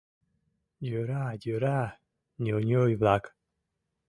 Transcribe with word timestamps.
—Йӧра, 0.89 1.25
йӧра, 1.43 1.81
ньоньой-влак! 2.43 3.23